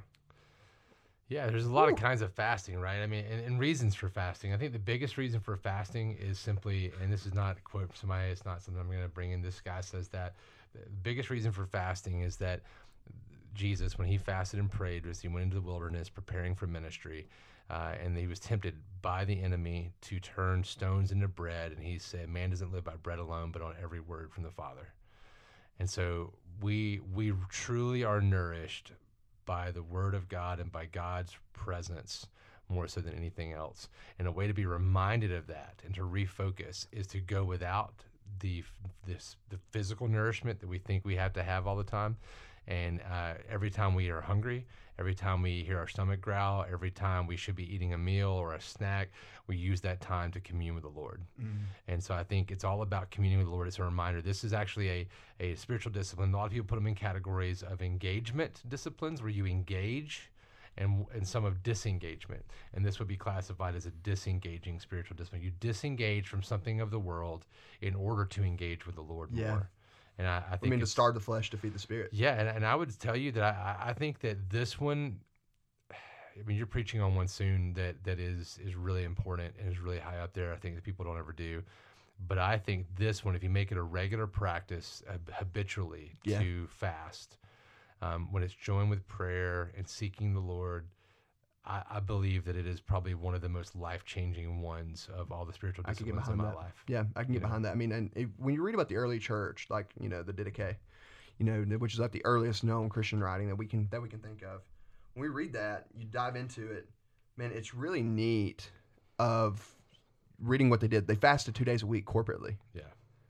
[1.28, 3.00] Yeah, there's a lot of kinds of fasting, right?
[3.02, 4.54] I mean, and, and reasons for fasting.
[4.54, 7.88] I think the biggest reason for fasting is simply, and this is not a quote
[7.88, 9.42] from somebody, it's not something I'm going to bring in.
[9.42, 10.36] This guy says that
[10.72, 12.62] the biggest reason for fasting is that
[13.54, 17.28] Jesus, when he fasted and prayed, was he went into the wilderness preparing for ministry,
[17.68, 21.72] uh, and he was tempted by the enemy to turn stones into bread.
[21.72, 24.50] And he said, "Man doesn't live by bread alone, but on every word from the
[24.50, 24.88] Father."
[25.78, 28.92] And so we we truly are nourished
[29.48, 32.26] by the Word of God and by God's presence
[32.68, 33.88] more so than anything else.
[34.18, 38.04] And a way to be reminded of that and to refocus is to go without
[38.40, 38.64] the
[39.06, 42.16] this the physical nourishment that we think we have to have all the time.
[42.66, 44.66] And uh, every time we are hungry,
[44.98, 48.28] every time we hear our stomach growl, every time we should be eating a meal
[48.28, 49.08] or a snack,
[49.46, 51.22] we use that time to commune with the Lord.
[51.86, 53.68] And so I think it's all about communing with the Lord.
[53.68, 54.20] It's a reminder.
[54.20, 55.08] This is actually a,
[55.40, 56.34] a spiritual discipline.
[56.34, 60.30] A lot of people put them in categories of engagement disciplines where you engage
[60.78, 62.44] and, and some of disengagement.
[62.72, 65.42] And this would be classified as a disengaging spiritual discipline.
[65.42, 67.44] You disengage from something of the world
[67.80, 69.48] in order to engage with the Lord Yeah.
[69.48, 69.70] more.
[70.18, 72.10] And I, I I think mean, to starve the flesh to feed the spirit.
[72.12, 73.50] yeah, and, and I would tell you that I,
[73.86, 75.20] I- I think that this one,
[75.92, 79.78] I mean, you're preaching on one soon that that is is really important and is
[79.80, 80.52] really high up there.
[80.52, 81.62] I think that people don't ever do,
[82.26, 86.38] but I think this one, if you make it a regular practice uh, habitually Yeah.
[86.40, 87.38] to fast,
[88.02, 90.86] um, when it's joined with prayer and seeking the Lord.
[91.64, 95.30] I, I believe that it is probably one of the most life changing ones of
[95.30, 96.56] all the spiritual I could get disciplines in my that.
[96.56, 96.84] life.
[96.88, 97.46] Yeah, I can get You know?
[97.48, 97.72] behind that.
[97.72, 100.32] I mean, and it, when you read about the early church, like you know the
[100.32, 100.76] Didache,
[101.38, 104.08] you know, which is like the earliest known Christian writing that we can that we
[104.08, 104.62] can think of.
[105.12, 106.88] When we read that, you dive into it,
[107.36, 108.70] man, it's really neat.
[109.18, 109.68] Of
[110.40, 112.82] reading what they did, they fasted two days a week corporately, Yeah.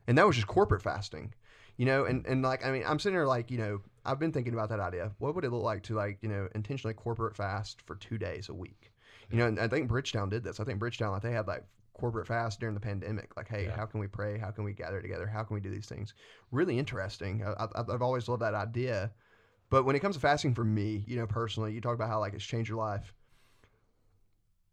[0.07, 1.33] and that was just corporate fasting.
[1.79, 4.33] You know, and, and like I mean, I'm sitting here like you know, I've been
[4.33, 5.13] thinking about that idea.
[5.17, 8.49] What would it look like to like you know intentionally corporate fast for two days
[8.49, 8.91] a week?
[9.31, 10.59] You know, and I think Bridgetown did this.
[10.59, 11.63] I think Bridgetown like they had like
[11.93, 13.37] corporate fast during the pandemic.
[13.37, 13.77] Like, hey, Yeah.
[13.77, 14.37] how can we pray?
[14.37, 15.25] How can we gather together?
[15.25, 16.13] How can we do these things?
[16.51, 17.45] Really interesting.
[17.45, 19.11] I, I, I've always loved that idea.
[19.69, 22.19] But when it comes to fasting for me, you know, personally, you talk about how
[22.19, 23.13] like it's changed your life.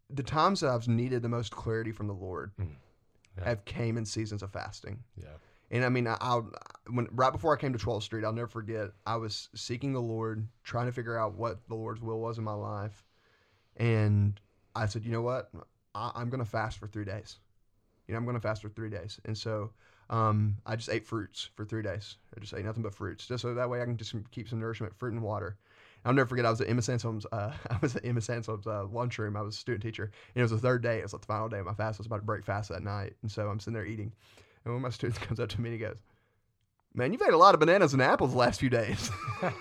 [0.09, 2.75] The times that I've needed the most clarity from the Lord Mm.
[3.37, 3.43] Yeah.
[3.45, 5.03] have came in seasons of fasting.
[5.15, 5.27] Yeah.
[5.69, 6.51] And I mean, I, I'll
[6.89, 8.91] when right before I came to 12th Street, I'll never forget.
[9.05, 12.43] I was seeking the Lord, trying to figure out what the Lord's will was in
[12.43, 13.03] my life,
[13.75, 14.39] and
[14.75, 15.51] I said, you know what,
[15.93, 17.37] I, I'm going to fast for three days.
[18.07, 19.71] You know, I'm going to fast for three days, and so
[20.09, 22.15] um, I just ate fruits for three days.
[22.35, 24.59] I just ate nothing but fruits, just so that way I can just keep some
[24.59, 25.57] nourishment, fruit and water.
[26.05, 26.45] I'll never forget.
[26.45, 27.25] I was at Emma Sansom's.
[27.31, 29.35] Uh, I was at Emma Sansom's uh, lunchroom.
[29.35, 30.99] I was a student teacher, and it was the third day.
[30.99, 31.99] It was like the final day of my fast.
[31.99, 34.13] I was about to break fast that night, and so I'm sitting there eating.
[34.67, 36.01] And one of my students comes up to me and he goes,
[36.93, 39.09] "Man, you've ate a lot of bananas and apples the last few days."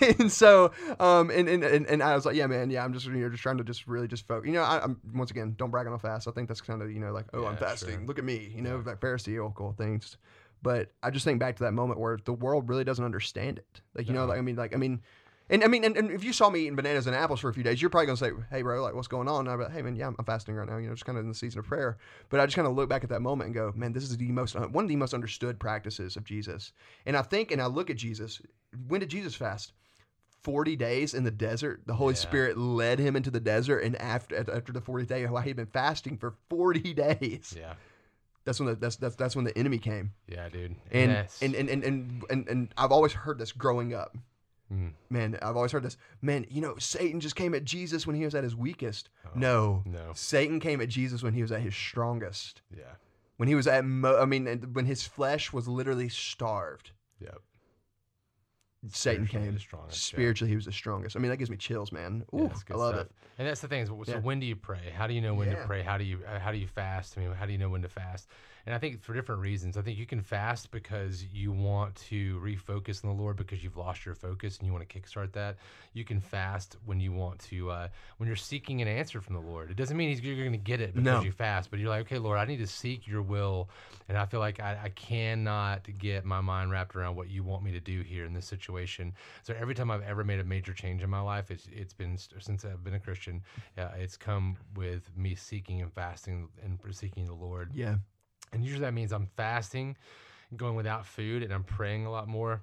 [0.18, 3.12] and so, um, and, and, and, I was like, "Yeah, man, yeah, I'm just you
[3.12, 4.46] know just trying to just really just focus.
[4.46, 6.26] You know, I, I'm once again don't brag on a fast.
[6.26, 7.90] I think that's kind of you know like, oh, I'm fasting.
[7.90, 8.06] sure.
[8.06, 8.50] Look at me.
[8.56, 8.84] You know, Yeah.
[8.84, 10.16] that Pharisaical things."
[10.62, 13.82] But I just think back to that moment where the world really doesn't understand it.
[13.94, 15.02] Like you know, like I mean, like I mean.
[15.50, 17.54] And I mean, and, and if you saw me eating bananas and apples for a
[17.54, 19.72] few days, you're probably gonna say, "Hey, bro, like, what's going on?" And be like,
[19.72, 20.78] "Hey, man, yeah, I'm, I'm fasting right now.
[20.78, 21.98] You know, just kind of in the season of prayer."
[22.30, 24.16] But I just kind of look back at that moment and go, "Man, this is
[24.16, 26.72] the most uh, one of the most understood practices of Jesus."
[27.04, 28.40] And I think, and I look at Jesus.
[28.88, 29.72] When did Jesus fast?
[30.42, 31.82] Forty days in the desert.
[31.86, 32.20] The Holy Yeah.
[32.20, 35.66] Spirit led him into the desert, and after after the 40th day, while he'd been
[35.66, 37.74] fasting for forty days, yeah.
[38.44, 40.12] that's when the, that's that's that's when the enemy came.
[40.26, 40.74] Yeah, dude.
[40.90, 41.38] And yes.
[41.42, 44.16] and, and, and and and and I've always heard this growing up
[44.72, 44.92] Mm.
[45.10, 45.96] man, I've always heard this.
[46.22, 49.10] Man, you know, Satan just came at Jesus when he was at his weakest.
[49.26, 50.12] Oh, no, no.
[50.14, 52.62] Satan came at Jesus when he was at his strongest.
[52.74, 52.84] Yeah.
[53.36, 56.92] When he was at, mo- I mean, when his flesh was literally starved.
[57.20, 57.38] Yep.
[58.90, 59.52] Satan came.
[59.54, 60.16] the strongest, yeah.
[60.16, 61.16] Spiritually, he was the strongest.
[61.16, 62.22] I mean, that gives me chills, man.
[62.34, 63.06] Ooh, it's I love stuff.
[63.06, 63.12] it.
[63.38, 63.82] And that's the thing.
[63.82, 64.18] is, So Yeah.
[64.18, 64.90] when do you pray?
[64.94, 65.60] How do you know when Yeah.
[65.60, 65.82] to pray?
[65.82, 67.16] How do you uh, how do you fast?
[67.16, 68.28] I mean, how do you know when to fast?
[68.66, 69.76] And I think for different reasons.
[69.76, 73.76] I think you can fast because you want to refocus on the Lord because you've
[73.76, 75.56] lost your focus and you want to kickstart that.
[75.92, 79.40] You can fast when you want to uh, when you're seeking an answer from the
[79.40, 79.70] Lord.
[79.70, 81.22] It doesn't mean he's, you're going to get it because No.
[81.22, 83.68] you fast, but you're like, okay, Lord, I need to seek your will,
[84.08, 87.62] and I feel like I, I cannot get my mind wrapped around what you want
[87.62, 89.12] me to do here in this situation.
[89.42, 92.16] So every time I've ever made a major change in my life, it's it's been
[92.38, 93.42] since I've been a Christian.
[93.76, 97.70] Uh, it's come with me seeking and fasting and seeking the Lord.
[97.74, 97.96] Yeah.
[98.54, 99.96] And usually that means I'm fasting,
[100.56, 102.62] going without food, and I'm praying a lot more.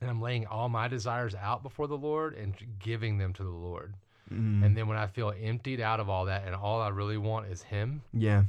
[0.00, 3.50] And I'm laying all my desires out before the Lord and giving them to the
[3.50, 3.94] Lord.
[4.32, 7.18] Mm, And then when I feel emptied out of all that and all I really
[7.18, 8.44] want is Him, yeah.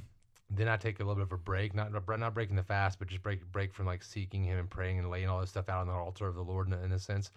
[0.49, 3.09] then I take a little bit of a break, not not breaking the fast, but
[3.09, 5.81] just break break from like seeking Him and praying and laying all this stuff out
[5.81, 7.31] on the altar of the Lord in a, in a sense.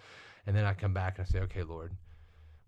[0.47, 1.91] And then I come back and I say, okay, Lord,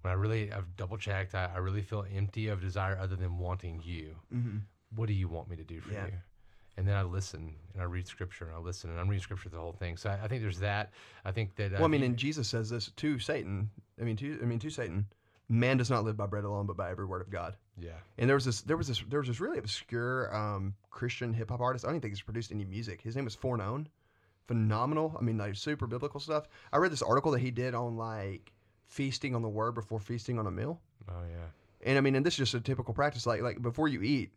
[0.03, 3.39] when I really I've double checked, I, I really feel empty of desire other than
[3.39, 4.17] wanting You.
[4.33, 4.59] hmm
[4.97, 6.07] What do you want me to do for Yeah.
[6.07, 6.13] you?
[6.79, 9.49] And then I listen and I read scripture and I listen and I'm reading scripture
[9.49, 9.97] the whole thing.
[9.97, 10.93] So I, I think there's that.
[11.25, 11.73] I think that.
[11.73, 13.71] Uh, Well, I mean, and Jesus says this to Satan.
[14.01, 15.07] I mean, to I mean to Satan,
[15.49, 17.57] man does not live by bread alone, but by every word of God.
[17.81, 21.33] yeah, And there was this, there was this, there was this really obscure um, Christian
[21.33, 21.85] hip hop artist.
[21.85, 23.01] I don't even think he's produced any music.
[23.01, 23.87] His name was Fornone.
[24.47, 25.17] Phenomenal.
[25.19, 26.47] I mean, like super biblical stuff.
[26.73, 28.53] I read this article that he did on like
[28.87, 30.81] feasting on the word before feasting on a meal.
[31.09, 31.47] oh yeah,
[31.89, 33.27] And I mean, and this is just a typical practice.
[33.27, 34.31] Like, like before you eat,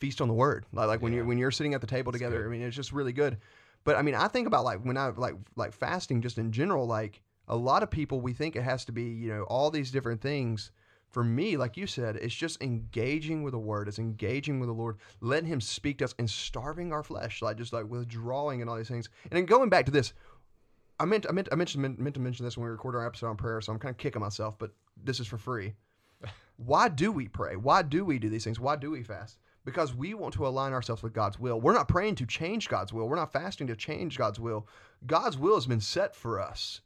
[0.00, 0.66] feast on the word.
[0.72, 1.18] Like, like when Yeah.
[1.18, 2.38] you're when you're sitting at the table That's together.
[2.42, 2.46] good.
[2.46, 3.38] I mean, it's just really good.
[3.84, 6.86] But I mean, I think about like when I like like fasting just in general.
[6.86, 9.90] Like a lot of people, we think it has to be you know all these
[9.90, 10.70] different things.
[11.08, 13.88] For me, like you said, it's just engaging with the word.
[13.88, 17.56] It's engaging with the Lord, letting Him speak to us, and starving our flesh, like
[17.56, 19.08] just like withdrawing and all these things.
[19.24, 20.12] And then going back to this,
[21.00, 23.06] I meant I meant I mentioned meant, meant to mention this when we recorded our
[23.06, 24.70] episode on prayer, so I'm kind of kicking myself, but
[25.02, 25.74] this is for free.
[26.58, 27.56] Why do we pray?
[27.56, 28.60] Why do we do these things?
[28.60, 29.38] Why do we fast?
[29.64, 31.60] Because we want to align ourselves with God's will.
[31.60, 33.06] We're not praying to change God's will.
[33.08, 34.66] We're not fasting to change God's will.
[35.06, 36.80] God's will has been set for us.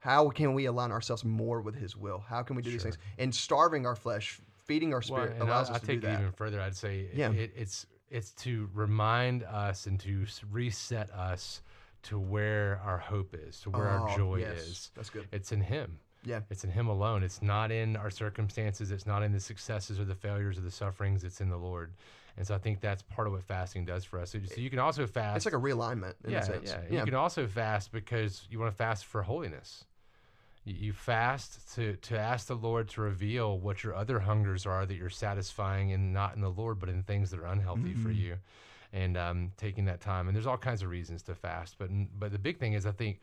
[0.00, 2.22] How can we align ourselves more with His will?
[2.28, 2.98] How can we do these things?
[3.18, 6.06] And starving our flesh, feeding our spirit and allows I, us I to take do
[6.06, 6.20] it that.
[6.20, 6.60] even further.
[6.60, 7.32] I'd say Yeah.
[7.32, 11.62] it, it's it's to remind us and to reset us
[12.04, 14.58] to where our hope is, to where our Oh, joy yes.
[14.58, 14.90] is.
[14.94, 15.26] That's good.
[15.32, 15.98] It's in Him.
[16.24, 16.40] Yeah.
[16.50, 17.22] It's in Him alone.
[17.22, 18.90] It's not in our circumstances.
[18.90, 21.24] It's not in the successes or the failures or the sufferings.
[21.24, 21.94] It's in the Lord.
[22.36, 24.30] And so I think that's part of what fasting does for us.
[24.30, 25.36] So, so you can also fast.
[25.38, 26.74] It's like a realignment in yeah, a sense.
[26.90, 27.00] yeah.
[27.00, 29.84] You can also fast because you want to fast for holiness.
[30.64, 34.86] You, you fast to to ask the Lord to reveal what your other hungers are
[34.86, 38.08] that you're satisfying and not in the Lord, but in things that are unhealthy for
[38.10, 38.16] Mhm.
[38.16, 38.36] you.
[38.92, 42.32] And um, taking that time, and there's all kinds of reasons to fast, but but
[42.32, 43.20] the big thing is I think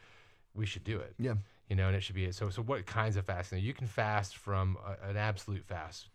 [0.54, 1.16] we should do it.
[1.18, 1.34] Yeah.
[1.70, 2.50] You know, and it should be so.
[2.52, 3.64] So what kinds of fasting?
[3.64, 6.10] You can fast from a, an absolute fast.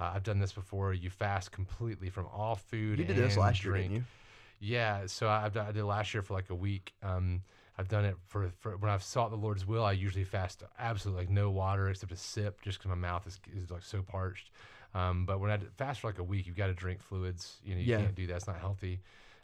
[0.00, 0.94] Uh, I've done this before.
[0.94, 2.98] You fast completely from all food.
[2.98, 4.04] You did this last year, didn't you?
[4.60, 6.94] Yeah, so I- I've done, I did last year for like a week.
[7.02, 7.42] Um,
[7.76, 9.84] I've done it for, for when I've sought the Lord's will.
[9.84, 13.38] I usually fast absolutely like no water except a sip, just because my mouth is,
[13.54, 14.50] is like so parched.
[14.94, 17.56] Um, but when I fast for like a week, you've got to drink fluids.
[17.64, 17.98] You know, you Yeah.
[17.98, 19.00] can't do that; it's not healthy.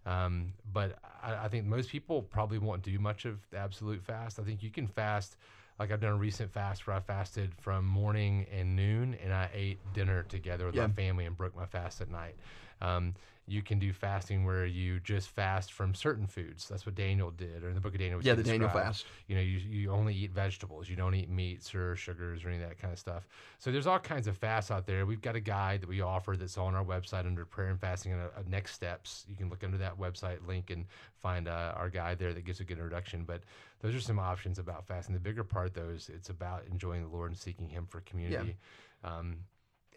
[0.06, 4.38] Um, but I, I think most people probably won't do much of the absolute fast.
[4.38, 5.36] I think you can fast.
[5.78, 9.48] Like I've done a recent fast where I fasted from morning and noon, and I
[9.54, 10.86] ate dinner together with Yeah.
[10.86, 12.36] my family and broke my fast at night.
[12.80, 13.14] Um,
[13.50, 16.68] you can do fasting where you just fast from certain foods.
[16.68, 18.20] That's what Daniel did, or in the book of Daniel.
[18.22, 19.06] Yeah, the Daniel fast.
[19.26, 20.88] You know, you, you only eat vegetables.
[20.88, 23.26] You don't eat meats or sugars or any of that kind of stuff.
[23.58, 25.04] So there's all kinds of fasts out there.
[25.04, 28.12] We've got a guide that we offer that's on our website under prayer and fasting
[28.12, 29.24] and uh, uh, next steps.
[29.28, 30.86] You can look under that website link and
[31.20, 33.24] find uh, our guide there that gives a good introduction.
[33.24, 33.42] But
[33.80, 35.12] those are some options about fasting.
[35.12, 38.56] The bigger part, though, is it's about enjoying the Lord and seeking Him for community.
[39.02, 39.38] Um,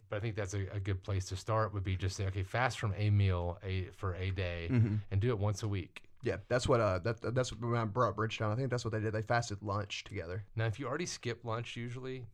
[0.10, 1.74] but I think that's a, a good place to start.
[1.74, 4.96] Would be just say, okay, fast from a meal a for a day, Mm-hmm.
[5.12, 6.04] and do it once a week.
[6.24, 8.52] Yeah, that's what uh that that's what I brought Bridgetown.
[8.52, 9.14] I think that's what they did.
[9.14, 10.46] They fasted lunch together.
[10.56, 12.26] Now, if you already skip lunch, usually,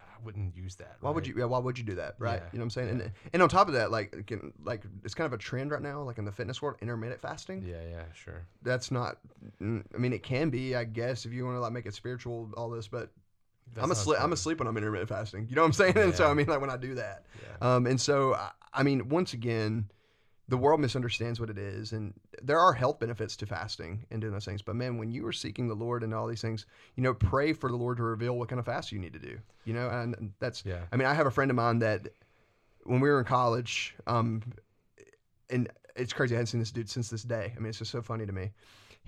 [0.00, 0.96] I wouldn't use that.
[1.00, 1.34] Why would you?
[1.38, 2.16] Yeah, why would you do that?
[2.18, 2.40] Right?
[2.42, 2.88] Yeah, You know what I'm saying?
[2.98, 3.04] yeah.
[3.04, 5.80] And and on top of that, like again, like it's kind of a trend right
[5.80, 7.62] now, like in the fitness world, intermittent fasting.
[7.64, 8.42] Yeah, yeah, sure.
[8.62, 9.18] That's not.
[9.62, 11.94] mm, I mean, it can be, I guess, if you want to like make it
[11.94, 12.88] spiritual, all this.
[12.88, 13.10] But
[13.80, 14.18] I'm asleep.
[14.20, 15.46] I'm asleep when I'm intermittent fasting.
[15.48, 15.96] You know what I'm saying?
[15.98, 17.24] And so I mean, like when I do that.
[17.60, 17.74] Yeah.
[17.76, 19.90] Um, and so, I- I mean, once again,
[20.48, 24.32] the world misunderstands what it is, and there are health benefits to fasting and doing
[24.32, 24.62] those things.
[24.62, 27.52] But man, when you are seeking the Lord and all these things, you know, pray
[27.52, 29.38] for the Lord to reveal what kind of fast you need to do.
[29.64, 30.64] You know, and that's.
[30.64, 30.80] Yeah.
[30.92, 32.08] I mean, I have a friend of mine that
[32.84, 34.42] when we were in college, um,
[35.48, 36.34] and it's crazy.
[36.34, 37.52] I hadn't seen this dude since this day.
[37.56, 38.50] I mean, it's just so funny to me.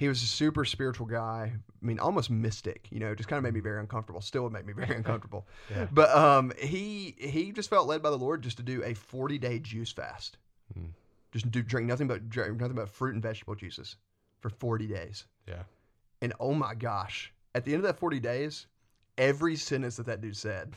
[0.03, 1.53] He was a super spiritual guy.
[1.55, 2.89] I mean, almost mystic.
[2.91, 4.21] You know, just kind of made me very uncomfortable.
[4.21, 5.47] Still would make me very uncomfortable.
[5.71, 5.87] Yeah.
[5.93, 9.39] But um, he he just felt led by the Lord just to do a forty
[9.39, 10.39] day juice fast.
[10.75, 10.87] Hmm.
[11.31, 13.95] Just do drink nothing but drink nothing but fruit and vegetable juices
[14.41, 15.27] for forty days.
[15.47, 15.63] Yeah.
[16.21, 18.67] And oh my gosh, at the end of that forty days,
[19.19, 20.75] every sentence that that dude said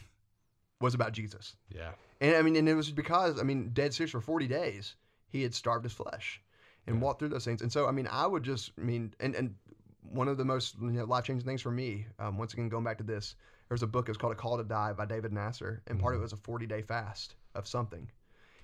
[0.82, 1.56] was about Jesus.
[1.74, 1.94] Yeah.
[2.22, 4.94] And I mean, and it was because I mean, dead serious for forty days,
[5.30, 6.44] he had starved his flesh
[6.88, 7.02] and Yeah.
[7.02, 7.62] walked through those things.
[7.62, 9.56] And so, I mean, I would just, I mean, and and
[10.02, 12.84] one of the most you know, life changing things for me, um, once again going
[12.84, 13.36] back to this,
[13.68, 14.08] there was a book.
[14.08, 16.34] It was called A Call to Die by David Nasser, and part of it was
[16.34, 18.10] a forty day fast of something.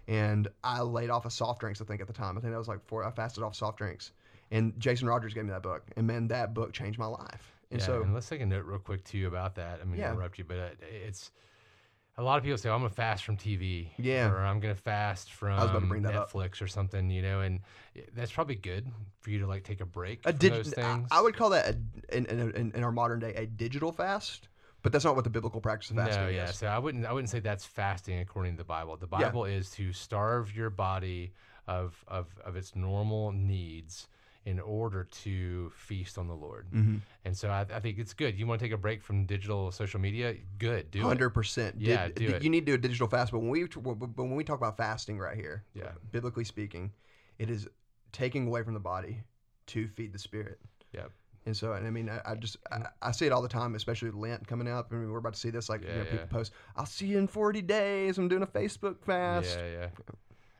[0.08, 1.82] And I laid off of soft drinks.
[1.82, 3.04] I think at the time, I think that was like four.
[3.04, 4.12] I fasted off soft drinks.
[4.52, 7.56] And Jason Rogers gave me that book, and man, that book changed my life.
[7.72, 9.80] And yeah, so, and let's take a note real quick too about that.
[9.82, 10.08] I mean, Yeah.
[10.08, 11.32] to interrupt you, but uh, it's
[12.18, 14.30] a lot of people say, "I'm gonna fast from TV," Yeah.
[14.30, 16.32] or "I'm gonna fast from was about to bring that up.
[16.32, 17.62] Netflix or something," you know, and
[18.14, 20.82] that's probably good for you to like take a break a from dig- those I,
[20.82, 21.08] things.
[21.12, 24.50] I would call that a, in, in, in, our modern day a digital fast,
[24.82, 26.50] but that's not what the biblical practice of fasting no, yeah.
[26.50, 26.58] is.
[26.58, 28.98] So I wouldn't, I wouldn't say that's fasting according to the Bible.
[28.98, 29.28] The Yeah.
[29.28, 31.34] Bible is to starve your body
[31.68, 34.08] of of of its normal needs
[34.46, 36.66] in order to feast on the Lord.
[36.72, 36.98] Mm-hmm.
[37.26, 38.40] And so I, I think it's good.
[38.40, 40.36] You want to take a break from digital social media?
[40.58, 41.04] Good, do it.
[41.04, 41.76] Hundred percent.
[41.78, 42.44] Yeah, do it.
[42.44, 44.78] You need to do a digital fast, but when we but when we talk about
[44.78, 45.92] fasting right here, Yeah.
[46.12, 46.92] biblically speaking,
[47.38, 47.68] it is
[48.12, 49.24] taking away from the body
[49.68, 50.60] to feed the spirit.
[50.94, 51.12] Yep.
[51.46, 53.74] And so, and I mean, I, I just I, I see it all the time,
[53.76, 54.90] especially Lent coming up.
[54.92, 55.70] I mean, we're about to see this.
[55.70, 56.26] Like, you Yeah, know, people yeah.
[56.26, 58.18] post, "I'll see you in 40 days.
[58.18, 59.88] I'm doing a Facebook fast." Yeah, yeah.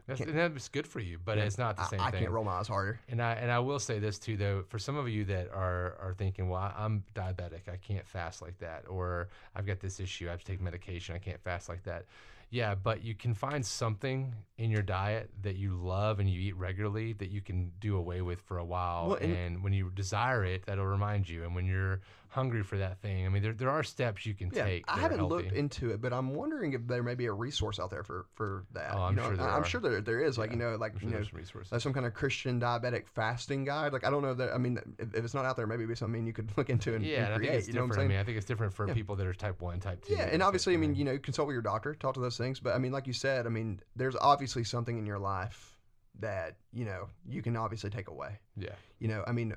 [0.08, 2.18] That's, and that's good for you, but Yeah, it's not the same I thing.
[2.20, 3.00] I can't roll my eyes harder.
[3.10, 5.96] And I and I will say this too, though, for some of you that are
[6.02, 10.00] are thinking, well, I- I'm diabetic, I can't fast like that, or I've got this
[10.00, 12.06] issue, I have to take medication, I can't fast like that.
[12.54, 16.58] Yeah, but you can find something in your diet that you love and you eat
[16.58, 19.08] regularly that you can do away with for a while.
[19.10, 21.46] Well, and- and, when you desire it, that'll remind you.
[21.46, 24.50] And when you're hungry for that thing, I mean, there, there are steps you can
[24.54, 24.86] Yeah, take.
[24.88, 25.36] I haven't healthy.
[25.36, 28.26] looked into it, but I'm wondering if there may be a resource out there for
[28.36, 28.92] for that.
[28.96, 29.66] Oh, I'm you know, sure there I'm are.
[29.66, 30.38] sure there, there is.
[30.38, 32.60] Like Yeah, you know, like sure you know, there's some like some kind of Christian
[32.60, 33.94] diabetic fasting guide.
[33.94, 34.54] Like I don't know that.
[34.54, 36.70] I mean, if, if it's not out there, maybe it'd be something you could look
[36.70, 37.50] into and, yeah, and and I create.
[37.52, 37.92] think it's you know what different.
[37.92, 38.10] I'm I saying?
[38.10, 38.94] mean, I think it's different for Yeah.
[38.94, 40.14] people that are type one, type two.
[40.14, 42.60] Yeah, and obviously, I mean, you know, consult with your doctor, talk to those things.
[42.60, 45.78] But I mean, like you said, I mean, there's obviously something in your life
[46.20, 48.40] that you know you can obviously take away.
[48.58, 49.56] yeah, You know, I mean,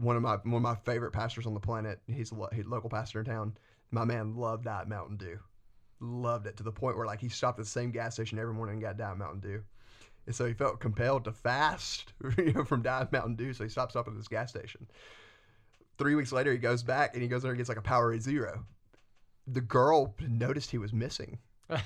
[0.00, 2.00] one of my one of my favorite pastors on the planet.
[2.06, 3.56] He's a lo- he's a local pastor in town.
[3.90, 5.38] My man loved Diet Mountain Dew,
[6.00, 8.54] loved it to the point where like he stopped at the same gas station every
[8.54, 9.62] morning and got Diet Mountain Dew.
[10.26, 13.52] And so he felt compelled to fast you know, from Diet Mountain Dew.
[13.54, 14.86] So he stopped stopping at this gas station.
[15.96, 18.20] Three weeks later, he goes back and he goes there and gets like a Powerade
[18.20, 18.64] Zero.
[19.46, 21.38] The girl noticed he was missing.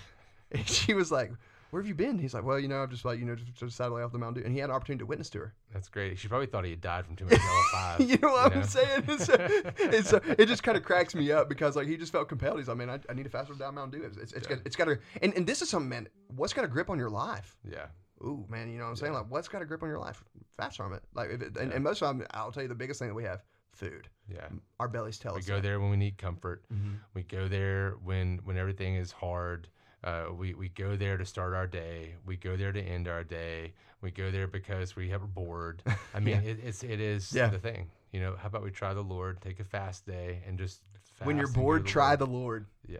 [0.55, 1.33] And she was like,
[1.73, 2.19] where have you been?
[2.19, 4.19] He's like, well, you know, I've just like, you know, just, just decided off the
[4.19, 4.47] Mountain Dew.
[4.47, 5.55] And he had an opportunity to witness to her.
[5.73, 6.19] That's great.
[6.19, 8.01] She probably thought he had died from too much yellow five.
[8.03, 8.67] you know what you I'm know?
[8.67, 9.05] saying?
[9.09, 12.13] It's, uh, it's, uh, it just kind of cracks me up because like he just
[12.13, 12.59] felt compelled.
[12.59, 14.07] He's like, man, I, I need to fast down Mountain Dew.
[14.07, 14.57] It's, it's, it's Yeah.
[14.57, 16.99] got, it's got to, and, and this is something, man, what's got a grip on
[16.99, 17.57] your life?
[17.69, 17.87] Yeah.
[18.23, 19.13] Ooh, man, you know what I'm saying?
[19.15, 19.21] Yeah.
[19.21, 20.23] Like, what's got a grip on your life?
[20.59, 21.03] Fast from it.
[21.15, 21.75] Like, if it, and, Yeah.
[21.77, 24.09] and most of the time, I'll tell you the biggest thing that we have food.
[24.33, 24.47] Yeah.
[24.79, 25.47] Our bellies tell We us.
[25.47, 25.63] We go that.
[25.63, 26.63] there when we need comfort.
[26.73, 26.97] Mhm.
[27.15, 29.69] We go there when when everything is hard.
[30.05, 32.15] Uh, we we go there to start our day.
[32.27, 33.73] We go there to end our day.
[34.01, 35.83] We go there because we have bored.
[36.15, 37.49] I mean, it, it's it is Yeah.
[37.49, 37.89] the thing.
[38.13, 40.81] You know, how about we try the Lord, take a fast day, and just
[41.15, 42.19] fast When you're and go to bored, the try Lord.
[42.19, 42.67] the Lord.
[42.89, 42.99] Yeah,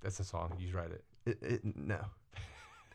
[0.00, 0.52] that's a song.
[0.58, 1.04] You write it.
[1.26, 1.98] It, it, no.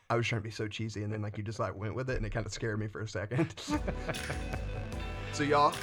[0.09, 2.09] I was trying to be so cheesy, and then like you just like went with
[2.09, 3.53] it, and it kind of scared me for a second.
[5.33, 5.73] so y'all,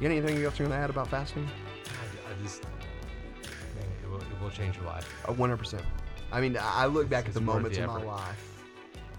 [0.00, 1.46] you got anything else you want to add about fasting?
[1.86, 5.06] I, I just, man, it will, it will change your life.
[5.26, 5.84] A one hundred percent.
[6.32, 8.64] I mean, I look back at the moments the in my life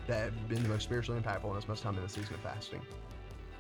[0.08, 2.42] that have been the most spiritually impactful, and it's most time in the season of
[2.42, 2.82] fasting.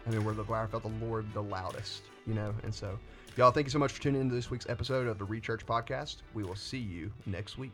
[0.05, 2.53] I mean, where the where I felt the Lord the loudest, you know.
[2.63, 2.97] And so,
[3.35, 6.17] y'all, thank you so much for tuning into this week's episode of the Rechurch Podcast.
[6.33, 7.73] We will see you next week.